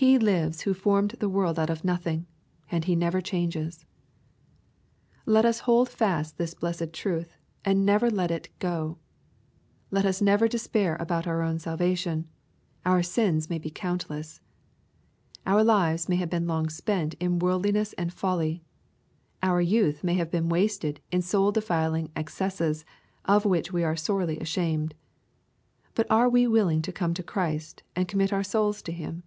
[0.00, 2.28] He lives who formed the world out of nothing,
[2.70, 3.84] and He never changes.
[5.26, 8.98] Let us hold fast this blessed truth, and never let it go
[9.90, 12.28] Let us never despair about our own salvation.
[12.86, 14.40] Our sins may be countless.
[15.44, 18.62] Our lives may have been long spent in worldliness and folly.
[19.42, 22.84] Our youth may have been wasted in soul defiling excesses,
[23.24, 24.94] of which we are sorely ashamed.
[25.96, 29.24] But are we willing to come to Christ, and commit our souls to Him